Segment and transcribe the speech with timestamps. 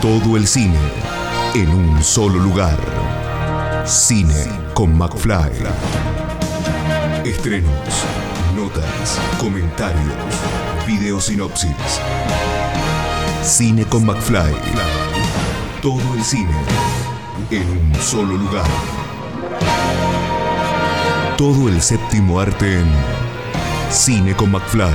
[0.00, 0.78] Todo el cine
[1.54, 2.78] en un solo lugar.
[3.84, 5.50] Cine con McFly.
[7.24, 7.72] Estrenos,
[8.54, 10.14] notas, comentarios,
[10.86, 11.74] video sinopsis.
[13.42, 14.54] Cine con McFly.
[15.82, 16.54] Todo el cine
[17.50, 18.70] en un solo lugar.
[21.36, 22.88] Todo el séptimo arte en
[23.90, 24.94] Cine con McFly.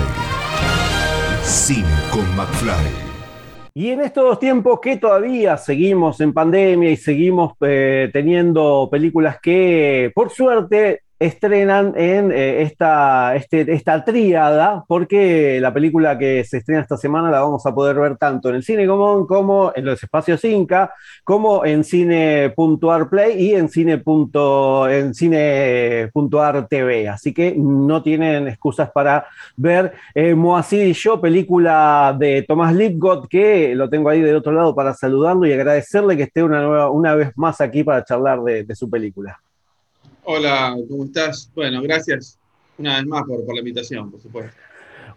[1.44, 3.03] Cine con McFly.
[3.76, 10.12] Y en estos tiempos que todavía seguimos en pandemia y seguimos eh, teniendo películas que,
[10.14, 16.82] por suerte, estrenan en eh, esta, este, esta tríada, porque la película que se estrena
[16.82, 20.04] esta semana la vamos a poder ver tanto en el Cine Común como en los
[20.04, 26.12] espacios Inca, como en Cine.ar Play y en Cine.ar en Cine
[26.70, 27.08] TV.
[27.08, 29.26] Así que no tienen excusas para
[29.56, 34.52] ver eh, Moacir y yo, película de Tomás Lipgott, que lo tengo ahí del otro
[34.52, 38.76] lado para saludarlo y agradecerle que esté una, una vez más aquí para charlar de
[38.76, 39.40] su película.
[40.26, 41.52] Hola, ¿cómo estás?
[41.54, 42.40] Bueno, gracias
[42.78, 44.56] una vez más por, la invitación, por supuesto.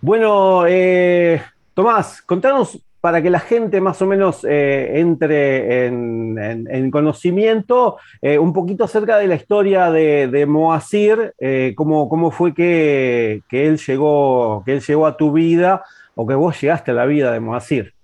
[0.01, 1.41] Bueno, eh,
[1.75, 8.53] Tomás, contanos para que la gente más o menos eh, entre en, conocimiento eh, un
[8.53, 11.33] poquito acerca de la historia de, de Moacir,
[11.77, 15.85] cómo, cómo, fue que, él llegó, que él llegó a tu vida
[16.17, 17.95] o que vos llegaste a la vida de Moacir.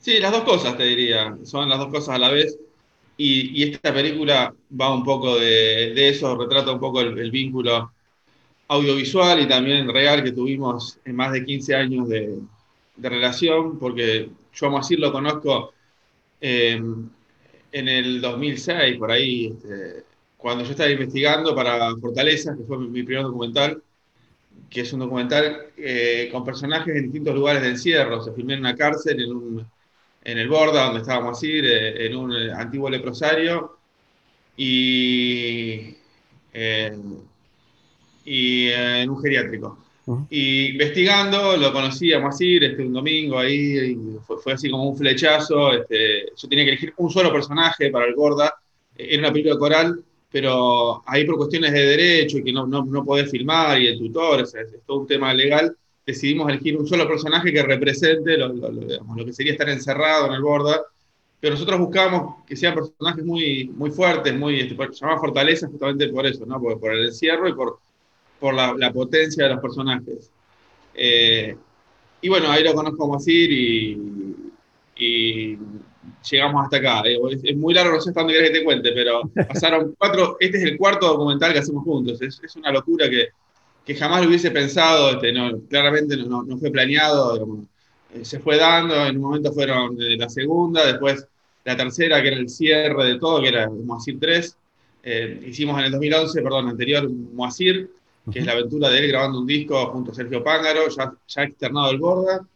[0.00, 2.58] Sí, las dos cosas te diría, son las dos cosas a la vez.
[3.20, 7.92] Y, esta película va un poco de, eso, retrata un poco el, vínculo
[8.68, 12.38] audiovisual y también real que tuvimos en más de 15 años de,
[12.98, 15.72] relación, porque yo a Moacir lo conozco
[16.40, 17.08] em,
[17.72, 20.04] en el 2006, por ahí, este,
[20.36, 23.82] cuando yo estaba investigando para Fortaleza, que fue mi, primer documental,
[24.70, 28.22] que es un documental eh, con personajes en distintos lugares de encierro.
[28.22, 29.66] Se filmó en una cárcel, en un
[30.22, 33.78] en el Borda, donde estábamos así, eh, en un eh, antiguo leprosario,
[34.56, 35.94] y,
[38.24, 39.78] y en un geriátrico.
[40.30, 43.98] Y investigando, lo conocí a Masir este, un domingo ahí, y
[44.42, 45.72] fue, así como un flechazo.
[45.72, 48.54] Este, yo tenía que elegir un solo personaje para el Gorda,
[48.96, 53.04] era una película coral, pero ahí por cuestiones de derecho y que no, no, no
[53.04, 54.54] podés filmar y el tutor, es
[54.86, 55.76] todo un tema legal
[56.08, 58.54] decidimos elegir un solo personaje que represente lo,
[59.26, 60.80] que sería estar encerrado en el borda,
[61.38, 66.08] pero nosotros buscábamos que sean personajes muy, muy fuertes, muy, este, se llama fortaleza justamente
[66.08, 66.58] por eso, ¿no?
[66.58, 67.78] por, por el encierro y por,
[68.40, 70.30] por la, potencia de los personajes.
[70.94, 71.54] Eh,
[72.22, 74.52] y bueno, ahí lo conozco como Masir y,
[74.96, 75.58] y
[76.30, 77.02] llegamos hasta acá.
[77.04, 80.56] Es, muy largo, no sé hasta dónde querés que te cuente, pero pasaron cuatro, este
[80.56, 83.28] es el cuarto documental que hacemos juntos, es, es una locura que
[83.88, 87.64] que jamás lo hubiese pensado, este, no, claramente no, no, fue planeado,
[88.12, 91.26] eh, se fue dando, en un momento fueron la segunda, después
[91.64, 94.58] la tercera, que era el cierre de todo, que era Moacir 3,
[95.04, 97.90] eh, hicimos en el 2011, perdón, anterior Moacir,
[98.30, 101.42] que es la aventura de él grabando un disco junto a Sergio Pángaro, ya, ya
[101.44, 102.46] externado el Borda,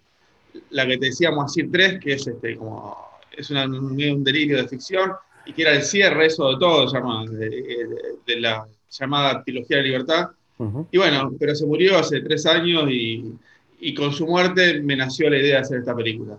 [0.68, 2.94] la que te decía Moacir 3, que es este, como,
[3.34, 5.12] es un, un delirio de ficción,
[5.46, 10.28] y que era el cierre, eso de todo, llama, de la llamada Trilogía de Libertad,
[10.90, 15.38] y bueno, pero se murió hace tres años y, con su muerte me nació la
[15.38, 16.38] idea de hacer esta película.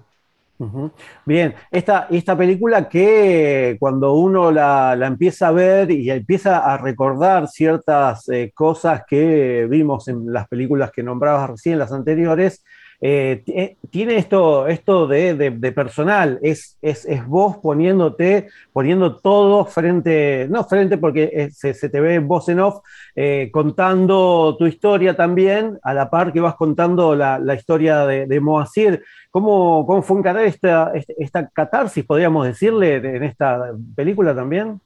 [1.25, 7.50] Bien, esta, esta película que cuando uno la, empieza a ver y empieza a recordar
[7.50, 12.63] ciertas eh, cosas que vimos en las películas que nombrabas recién, las anteriores,
[13.05, 20.63] eh, eh, tiene esto, esto de, personal, es, es, vos poniéndote, poniendo todo frente, no
[20.63, 22.79] frente porque se, te ve voz en off,
[23.13, 28.39] eh, contando tu historia también, a la par que vas contando la, historia de, de
[28.39, 29.03] Moacir.
[29.31, 34.79] ¿Cómo, ¿Cómo, fue encarar esta, esta catarsis, podríamos decirle, en esta película también?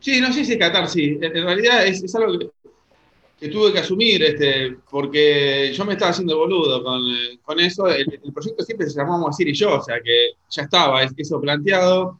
[0.00, 1.18] Sí, no sé si es catarsis.
[1.20, 2.48] En, realidad es, es, algo que
[3.38, 7.02] que tuve que asumir, este, porque yo me estaba haciendo boludo con,
[7.42, 7.86] con eso.
[7.88, 12.18] El, proyecto siempre se llamaba Así y yo, o sea que ya estaba eso planteado.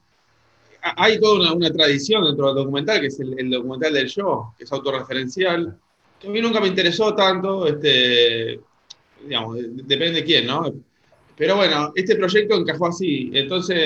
[0.80, 4.72] Hay toda una, tradición dentro del documental, que es el, documental del yo, que es
[4.72, 5.76] autorreferencial,
[6.20, 8.60] que a mí nunca me interesó tanto, este,
[9.24, 10.72] digamos, depende de quién, ¿no?
[11.36, 13.30] Pero bueno, este proyecto encajó así.
[13.34, 13.78] Entonces,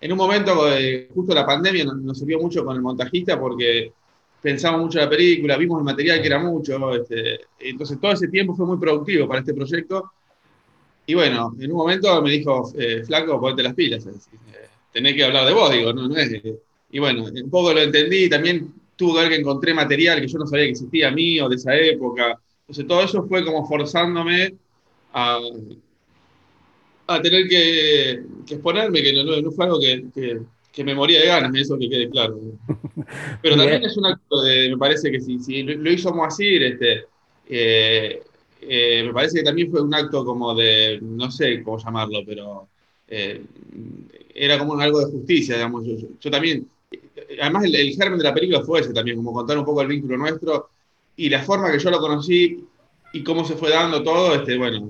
[0.00, 3.92] en un momento, eh, justo la pandemia nos sirvió mucho con el montajista porque
[4.46, 8.28] pensamos mucho en la película, vimos el material que era mucho, este, entonces todo ese
[8.28, 10.12] tiempo fue muy productivo para este proyecto.
[11.04, 15.24] Y bueno, en un momento me dijo, eh, flaco, ponte las pilas, eh, tenés que
[15.24, 16.30] hablar de vos, digo, no, no es...
[16.92, 20.38] y bueno, un poco lo entendí, también tuvo que ver que encontré material que yo
[20.38, 22.38] no sabía que existía mío de esa época.
[22.60, 24.54] Entonces todo eso fue como forzándome
[25.12, 25.40] a,
[27.08, 30.40] a tener que, exponerme, que no, fue algo que,
[30.84, 32.38] me moría de ganas, eso que quede claro.
[33.42, 37.04] Pero también es un acto de, me parece que si, si lo hizo Moacir, este,
[37.48, 38.22] eh,
[38.60, 42.68] eh, me parece que también fue un acto como de, no sé cómo llamarlo, pero
[43.08, 43.42] eh,
[44.34, 45.84] era como algo de justicia, digamos.
[46.20, 46.68] Yo, también,
[47.40, 49.88] además el, el, germen de la película fue ese también, como contar un poco el
[49.88, 50.70] vínculo nuestro
[51.16, 52.64] y la forma que yo lo conocí
[53.12, 54.88] y cómo se fue dando todo, este, bueno,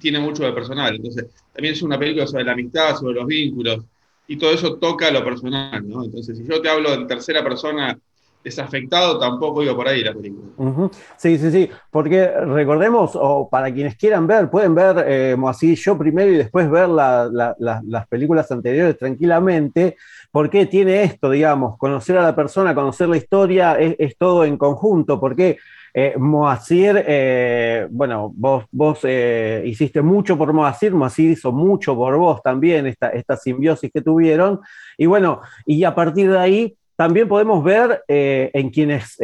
[0.00, 0.96] tiene mucho de personal.
[0.96, 3.84] Entonces, también es una película sobre la amistad, sobre los vínculos,
[4.28, 6.04] y todo eso toca lo personal, ¿no?
[6.04, 7.98] Entonces, si yo te hablo en tercera persona
[8.48, 10.90] desafectado, tampoco iba por ahí la película.
[11.16, 15.36] Sí, sí, sí, porque recordemos, o para quienes quieran ver, pueden ver eh,
[15.76, 19.96] yo primero y después ver las películas anteriores tranquilamente,
[20.30, 24.56] porque tiene esto, digamos, conocer a la persona, conocer la historia, es, es todo en
[24.56, 25.58] conjunto, porque
[25.94, 32.16] eh, Moacir, eh, bueno, vos, vos eh, hiciste mucho por Moacir, Moacir hizo mucho por
[32.16, 34.60] vos también, esta, esta simbiosis que tuvieron.
[34.96, 39.16] Y bueno, y a partir de ahí también podemos ver en quienes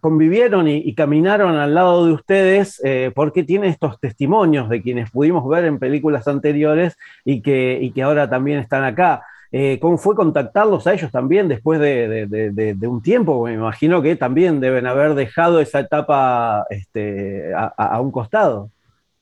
[0.00, 2.82] convivieron y, caminaron al lado de ustedes,
[3.14, 8.58] porque tiene estos testimonios de quienes pudimos ver en películas anteriores y que, ahora también
[8.58, 9.22] están acá.
[9.50, 13.44] Eh, ¿Cómo fue contactarlos a ellos también después de, un tiempo?
[13.44, 18.70] Me imagino que también deben haber dejado esa etapa este, a, un costado.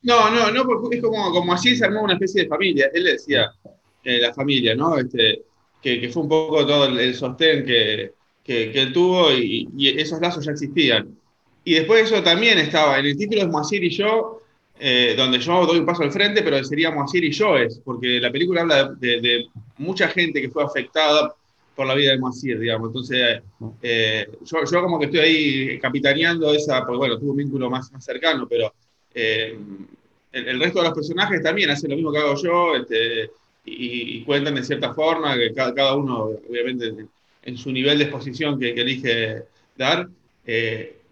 [0.00, 2.90] No, no, no, porque es como, así se armó una especie de familia.
[2.94, 3.50] Él decía,
[4.02, 4.96] eh, la familia, ¿no?
[4.96, 5.42] Este,
[6.00, 8.12] que, fue un poco todo el, sostén que,
[8.44, 11.16] él tuvo y, esos lazos ya existían.
[11.64, 14.40] Y después eso también estaba, en el título de Moacir y yo,
[14.78, 18.30] eh, donde yo doy un paso al frente, pero seríamos Moacir y Joes, porque la
[18.30, 19.46] película habla de,
[19.78, 21.34] mucha gente que fue afectada
[21.74, 22.88] por la vida de Moacir, digamos.
[22.88, 23.42] Entonces,
[23.82, 28.04] eh, yo, como que estoy ahí capitaneando esa, porque bueno, tuve un vínculo más, más
[28.04, 28.72] cercano, pero
[29.14, 29.56] eh,
[30.32, 33.30] el, resto de los personajes también hacen lo mismo que hago yo, este,
[33.66, 36.94] y, cuentan de cierta forma, que cada, uno, obviamente,
[37.42, 39.42] en, su nivel de exposición que, que elige
[39.76, 40.08] dar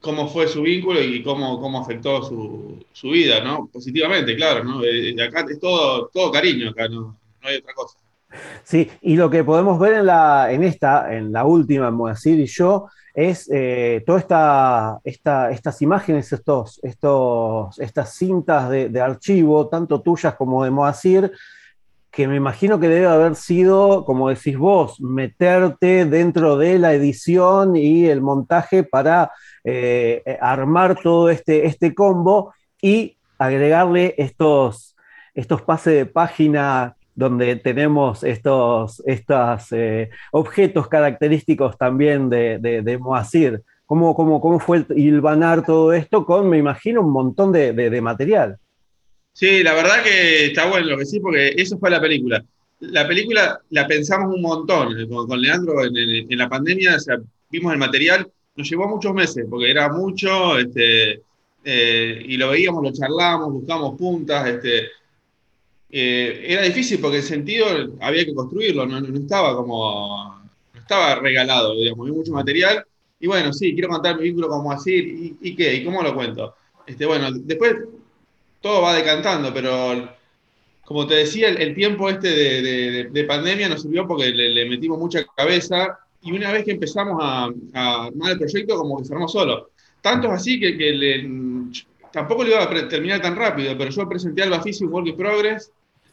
[0.04, 3.66] cómo fue su vínculo y cómo, cómo afectó su, su vida, ¿no?
[3.72, 4.84] Positivamente, claro, ¿no?
[4.84, 7.98] Eh, acá es todo, todo cariño, acá no, no, hay otra cosa.
[8.62, 12.46] Sí, y lo que podemos ver en, la, en esta, en la última, Moacir y
[12.46, 19.68] yo, es eh, todas esta, esta, estas imágenes, estos, estos, estas cintas de, de, archivo,
[19.68, 21.32] tanto tuyas como de Moacir,
[22.14, 27.74] que me imagino que debe haber sido, como decís vos, meterte dentro de la edición
[27.74, 29.32] y el montaje para
[29.64, 34.96] eh, armar todo este, este combo y agregarle estos,
[35.34, 39.02] estos pases de página donde tenemos estos,
[39.72, 43.62] eh, objetos característicos también de, de, Moacir.
[43.86, 48.58] ¿Cómo, cómo, cómo fue hilvanar todo esto con, me imagino, un montón de, material?
[49.34, 52.42] Sí, la verdad que está bueno lo que sí, porque eso fue la película.
[52.78, 56.96] La película la pensamos un montón con, Leandro en, la pandemia,
[57.50, 61.20] vimos el material nos llevó muchos meses, porque era mucho, este,
[61.64, 64.90] eh, y lo veíamos, lo charlábamos, buscamos puntas, este,
[65.90, 67.66] eh, era difícil porque el sentido
[68.00, 70.40] había que construirlo, no, estaba como,
[70.72, 72.84] no estaba regalado, digamos, había mucho material,
[73.18, 75.74] y bueno, sí, quiero contar mi vínculo como así, ¿y, qué?
[75.74, 76.54] ¿Y cómo lo cuento?
[76.86, 77.74] Este, bueno, después
[78.64, 80.08] todo va decantando, pero
[80.86, 85.22] como te decía, el, tiempo este de, pandemia nos sirvió porque le, le metimos mucha
[85.36, 89.68] cabeza y una vez que empezamos a, armar el proyecto, como que se armó solo.
[90.00, 91.28] Tanto es así que,
[92.10, 95.70] tampoco lo iba a terminar tan rápido, pero yo presenté al Bafisi Work in Progress,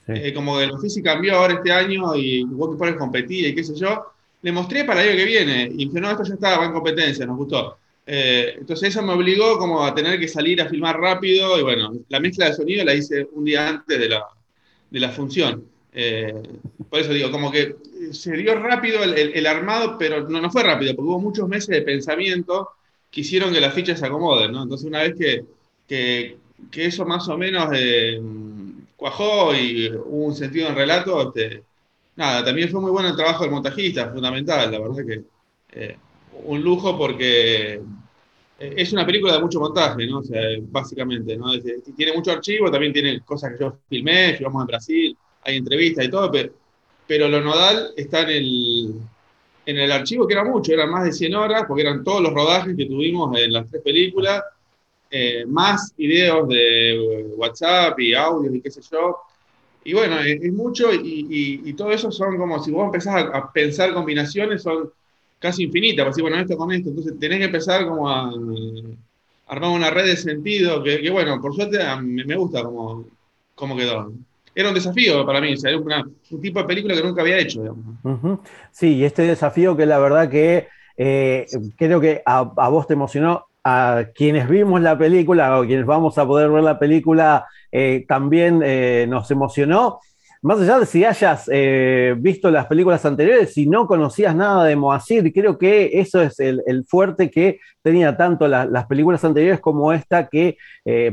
[0.08, 3.64] eh, como el Bafisi cambió ahora este año y Work in Progress competía y qué
[3.64, 4.08] sé yo,
[4.42, 7.26] le mostré para el año que viene y dije, no, esto ya estaba en competencia,
[7.26, 7.78] nos gustó.
[8.14, 11.94] Eh, entonces eso me obligó como a tener que salir a filmar rápido y bueno,
[12.10, 14.26] la mezcla de sonido la hice un día antes de la,
[14.90, 15.64] de la función.
[15.94, 16.34] Eh,
[16.90, 17.78] por eso digo, como que
[18.12, 21.84] se dio rápido el, armado, pero no, no, fue rápido, porque hubo muchos meses de
[21.84, 22.72] pensamiento
[23.10, 24.64] que hicieron que las fichas se acomoden, ¿no?
[24.64, 25.46] Entonces, una vez que,
[26.70, 28.20] que, eso más o menos eh,
[28.98, 31.64] cuajó y hubo un sentido en relato, este,
[32.18, 35.22] nada, también fue muy bueno el trabajo del montajista, fundamental, la verdad que
[35.72, 35.98] eh,
[36.46, 37.82] un lujo porque
[38.60, 40.20] es una película de mucho montaje, ¿no?
[40.20, 41.52] O sea, básicamente, ¿no?
[41.96, 46.10] Tiene mucho archivo, también tiene cosas que yo filmé, llevamos en Brasil, hay entrevistas y
[46.10, 46.54] todo, pero,
[47.08, 48.96] pero lo nodal está en el,
[49.66, 52.34] en el archivo, que era mucho, eran más de 100 horas, porque eran todos los
[52.34, 54.44] rodajes que tuvimos en las tres películas,
[55.10, 59.18] eh, más videos de WhatsApp y audios y qué sé yo.
[59.84, 63.94] Y bueno, es, mucho y, y, todo eso son como si vos empezás a, pensar
[63.94, 64.92] combinaciones, son
[65.42, 68.32] casi infinitas, pues bueno, esto con esto, entonces tenés que empezar como a,
[69.48, 73.06] armar una red de sentido, que, bueno, por suerte me, gusta como,
[73.56, 74.14] como quedó.
[74.56, 77.76] era un desafío para mí, o era un tipo de película que nunca había hecho.
[78.72, 83.48] Sí, y este desafío que la verdad que eh, creo que a, vos te emocionó,
[83.64, 88.62] a quienes vimos la película o quienes vamos a poder ver la película eh, también
[88.64, 90.00] eh, nos emocionó.
[90.44, 91.48] Más allá de si hayas
[92.18, 96.84] visto las películas anteriores, si no conocías nada de Moacir, creo que eso es el,
[96.88, 100.58] fuerte que tenía tanto las películas anteriores como esta, que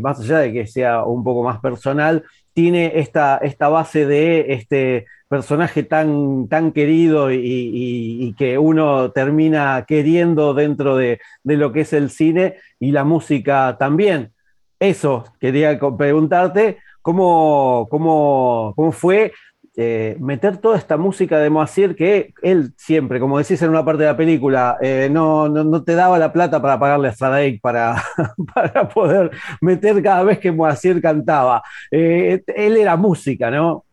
[0.00, 2.24] más allá de que sea un poco más personal,
[2.58, 11.20] tiene esta, base de este personaje tan querido y, que uno termina queriendo dentro de,
[11.44, 14.32] lo que es el cine y la música también.
[14.80, 16.78] Eso quería preguntarte,
[17.08, 19.32] ¿cómo, cómo, cómo fue
[19.78, 24.02] eh, meter toda esta música de Moacir que él siempre, como decís en una parte
[24.02, 28.04] de la película, eh, no, no, te daba la plata para pagarle a Stradic para,
[28.54, 29.30] para poder
[29.62, 31.62] meter cada vez que Moacir cantaba.
[31.90, 33.86] Eh, él era música, ¿no?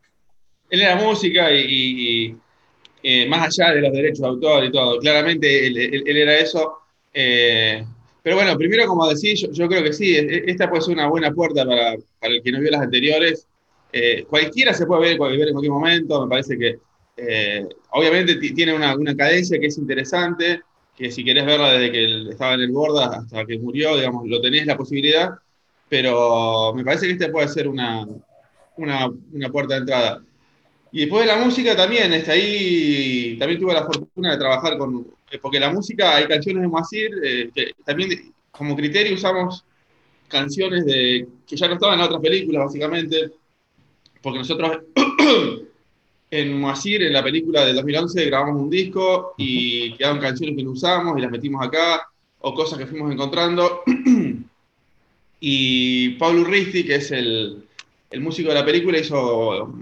[0.70, 2.36] Él era música y,
[3.30, 6.80] más allá de los derechos de autor y todo, claramente él, era eso.
[8.26, 11.64] Pero bueno, primero como decís, yo, creo que sí, esta puede ser una buena puerta
[11.64, 13.48] para, el que no vio las anteriores
[13.94, 15.18] eh, cualquiera se puede ver, en
[15.54, 16.80] cualquier momento, me parece que
[17.18, 20.64] eh, obviamente tiene una, cadencia que es interesante,
[20.98, 24.42] que si querés verla desde que estaba en el Borda hasta que murió, digamos, lo
[24.42, 25.36] tenés la posibilidad,
[25.88, 28.08] pero me parece que este puede ser una,
[28.78, 30.24] una, puerta de entrada.
[30.96, 35.06] Y después de la música también, está ahí, también tuve la fortuna de trabajar con,
[35.30, 37.12] eh, porque la música, hay canciones de Moacir,
[37.54, 39.66] que también como criterio usamos
[40.30, 43.30] canciones de, que ya no estaban en otras películas, básicamente,
[44.22, 44.84] porque nosotros
[46.32, 50.72] en Moacir, en la película del 2011, grabamos un disco y quedaron canciones que no
[50.72, 52.08] usamos y las metimos acá,
[52.40, 53.84] o cosas que fuimos encontrando.
[55.42, 57.66] y Pablo Risti, que es el,
[58.18, 59.74] músico de la película, hizo,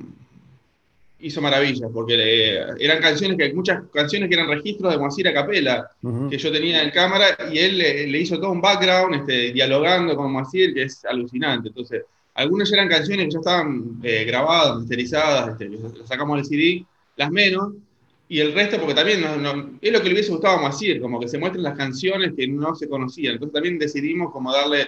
[1.24, 5.90] hizo maravillas, porque eran canciones que, muchas canciones que eran registros de Moacir a capela,
[6.30, 10.32] que yo tenía en cámara, y él le, hizo todo un background, este, dialogando con
[10.32, 11.70] Moacir, que es alucinante.
[11.70, 12.04] Entonces,
[12.36, 17.32] algunas eran canciones que ya estaban eh, grabadas, masterizadas, este, las sacamos del CD, las
[17.32, 17.74] menos,
[18.28, 19.24] y el resto, porque también
[19.82, 22.48] es lo que le hubiese gustado a Macir, como que se muestren las canciones que
[22.48, 23.34] no se conocían.
[23.34, 24.88] Entonces también decidimos como darle,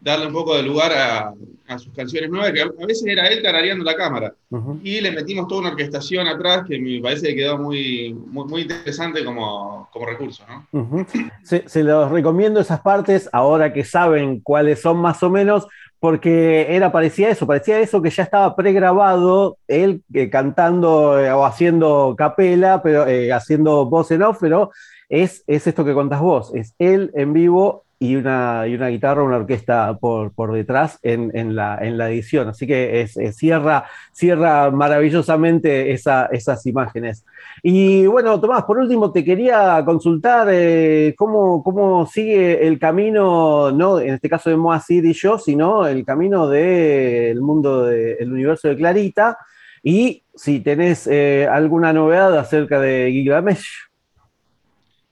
[0.00, 1.34] darle un poco de lugar a,
[1.78, 4.34] sus canciones nuevas, que a veces era él tarareando la cámara.
[4.82, 9.24] Y le metimos toda una orquestación atrás que me parece que quedó muy, muy, interesante
[9.24, 10.44] como, como recurso.
[10.72, 11.06] ¿no?
[11.42, 15.66] se, se los recomiendo esas partes, ahora que saben cuáles son más o menos
[16.04, 21.46] porque era, parecía eso, parecía eso que ya estaba pregrabado, él eh, cantando eh, o
[21.46, 24.70] haciendo capela, pero eh, haciendo voz en off, pero
[25.08, 29.22] es, es esto que contás vos, es él en vivo y una, y una guitarra,
[29.22, 32.48] una orquesta por, por detrás en, en, la, en, la, edición.
[32.48, 37.24] Así que es, cierra, cierra maravillosamente esas imágenes.
[37.62, 44.00] Y bueno, Tomás, por último te quería consultar eh, cómo, cómo, sigue el camino, no
[44.00, 48.76] en este caso de Moacir y yo, sino el camino del mundo del universo de
[48.76, 49.38] Clarita.
[49.82, 53.66] Y si tenés eh, alguna novedad acerca de Gilgamesh.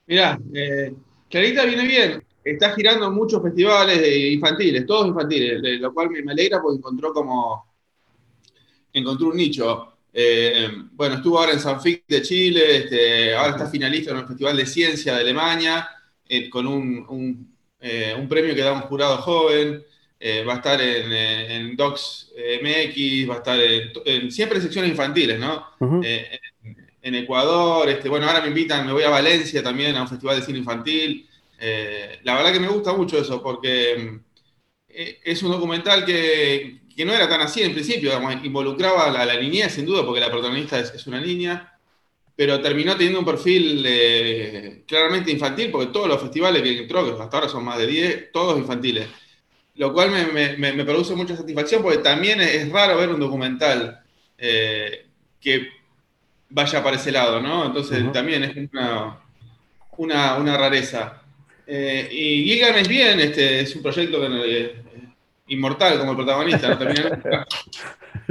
[0.06, 0.92] Mirá, eh,
[1.28, 6.60] Clarita viene bien está girando en muchos festivales infantiles, todos infantiles, lo cual me, alegra
[6.60, 7.72] porque encontró como
[8.92, 9.88] encontró un nicho.
[10.12, 14.56] Eh, bueno, estuvo ahora en Sanfic de Chile, este, ahora está finalista en el Festival
[14.56, 15.88] de Ciencia de Alemania,
[16.28, 19.82] eh, con un, eh, un, premio que da un jurado joven.
[20.46, 22.32] va a estar en, en, Docs
[22.62, 25.66] MX, va a estar en, siempre en secciones infantiles, ¿no?
[25.80, 30.38] en, Ecuador, este, bueno, ahora me invitan, me voy a Valencia también a un festival
[30.38, 31.28] de cine infantil.
[31.64, 34.20] Eh, la verdad que me gusta mucho eso, porque mm,
[34.88, 39.72] eh, es un documental que, no era tan así en principio, involucraba a la, niñez
[39.72, 41.78] sin duda, porque la protagonista es, una niña,
[42.34, 47.22] pero terminó teniendo un perfil eh, claramente infantil, porque todos los festivales que entró, que
[47.22, 49.06] hasta ahora son más de 10, todos infantiles.
[49.76, 54.02] Lo cual me, produce mucha satisfacción, porque también es raro ver un documental
[54.36, 55.68] que
[56.50, 57.66] vaya para ese lado, ¿no?
[57.66, 58.68] Entonces también es
[59.96, 61.21] una, una rareza.
[61.66, 64.82] Eh, y Gilgamesh bien, este, es un proyecto eh,
[65.48, 66.78] inmortal como el protagonista,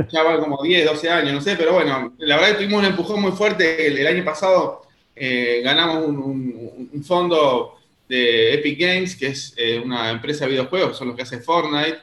[0.10, 2.86] ya va como 10, 12 años, no sé, pero bueno, la verdad que tuvimos un
[2.86, 3.88] empujón muy fuerte.
[3.88, 4.84] El, año pasado
[5.16, 11.16] eh, ganamos un, fondo de Epic Games, que es una empresa de videojuegos, son los
[11.16, 12.00] que hacen Fortnite,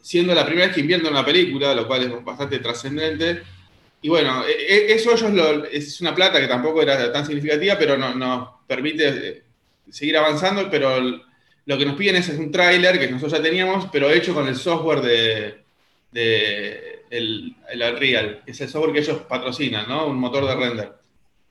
[0.00, 3.42] siendo la primera vez que invierten una película, lo cual es bastante trascendente.
[4.02, 8.62] Y bueno, eso ellos es una plata que tampoco era tan significativa, pero nos no
[8.66, 9.45] permite
[9.90, 14.10] seguir avanzando, pero lo que nos piden es, un tráiler que nosotros ya teníamos, pero
[14.10, 15.64] hecho con el software de,
[16.12, 20.06] de, el, el Real, que es el software que ellos patrocinan, ¿no?
[20.06, 20.92] Un motor de render.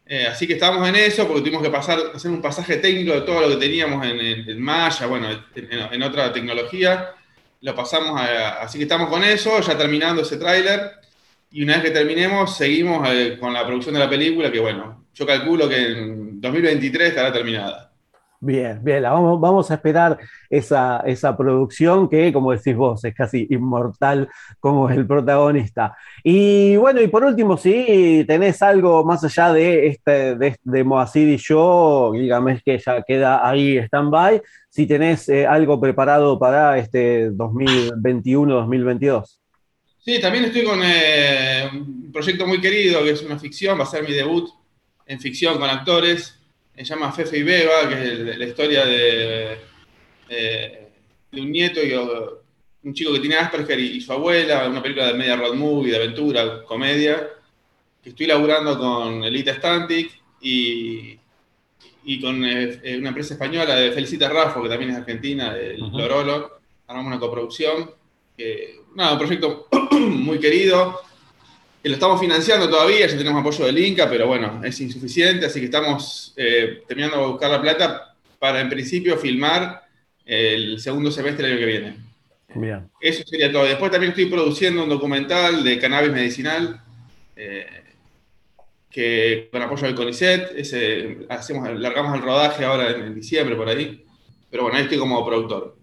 [0.08, 3.22] Eh, así que estábamos en eso porque tuvimos que pasar, hacer un pasaje técnico de
[3.22, 7.12] todo lo que teníamos en, en, Maya, bueno, en, otra tecnología.
[7.62, 10.92] Lo pasamos a, así que estamos con eso, ya terminando ese tráiler.
[11.52, 15.06] Y una vez que terminemos, seguimos eh, con la producción de la película, que bueno,
[15.14, 17.92] yo calculo que en 2023 estará terminada.
[18.42, 23.48] Bien, bien, vamos, vamos a esperar esa, esa, producción que, como decís vos, es casi
[23.50, 24.28] inmortal
[24.60, 25.96] como el protagonista.
[26.24, 31.30] Y bueno, y por último, si tenés algo más allá de este de, de Moacir
[31.30, 37.32] y yo, dígame que ya queda ahí stand-by, si tenés eh, algo preparado para este
[37.32, 39.40] 2021-2022.
[39.98, 43.88] Sí, también estoy con eh, un proyecto muy querido que es una ficción, va a
[43.88, 44.50] ser mi debut
[45.08, 46.40] en ficción con actores
[46.84, 49.58] se llama Fefe y Beba, que es la historia de,
[50.30, 50.88] eh,
[51.32, 55.14] de un nieto y un chico que tiene Asperger y, su abuela, una película de
[55.14, 57.30] media road movie, de aventura, comedia,
[58.04, 61.18] que estoy laburando con Elite Stantic y,
[62.04, 65.78] y con eh, eh, una empresa española de Felicita Raffo, que también es argentina, de
[65.78, 66.60] Lorolo.
[66.88, 67.90] Armamos una coproducción.
[68.96, 71.00] nada, un proyecto muy querido
[71.90, 75.66] lo estamos financiando todavía, ya tenemos apoyo del Inca, pero bueno, es insuficiente, así que
[75.66, 79.84] estamos eh, terminando de buscar la plata para en principio filmar
[80.26, 81.98] el segundo semestre del año que viene.
[82.56, 82.90] Bien.
[83.00, 83.66] Eso sería todo.
[83.66, 86.82] Después también estoy produciendo un documental de cannabis medicinal
[87.36, 87.66] eh,
[88.90, 94.06] que con apoyo del CONICET, ese, hacemos, largamos el rodaje ahora en diciembre por ahí,
[94.50, 95.75] pero bueno, ahí estoy como productor.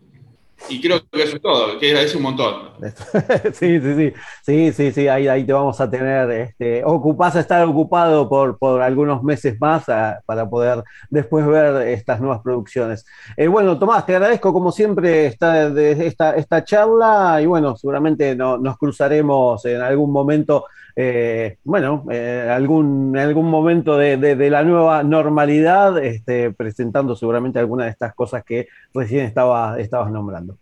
[0.69, 2.71] Y creo que eso es todo, que es un montón.
[3.53, 7.41] sí, sí, sí, sí, sí, sí, ahí, ahí te vamos a tener, este, ocupás a
[7.41, 13.05] estar ocupado por, por algunos meses más para poder después ver estas nuevas producciones.
[13.37, 18.59] Eh, bueno, Tomás, te agradezco como siempre esta, esta, esta charla y bueno, seguramente no,
[18.59, 20.67] nos cruzaremos en algún momento.
[20.95, 27.87] Eh, bueno, eh, algún, algún momento de, de, la nueva normalidad, este, presentando seguramente algunas
[27.87, 30.57] de estas cosas que recién estaba, estabas nombrando.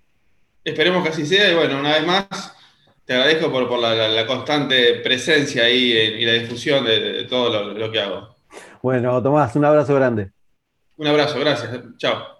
[0.64, 2.28] Esperemos que así sea y bueno, una vez más,
[3.04, 8.36] te agradezco por, la, constante presencia ahí y la difusión de, todo lo, que hago.
[8.82, 10.30] Bueno, Tomás, un abrazo grande.
[10.96, 11.70] Un abrazo, gracias.
[11.96, 12.39] Chao.